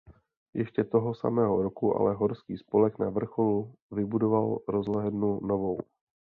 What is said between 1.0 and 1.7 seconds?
samého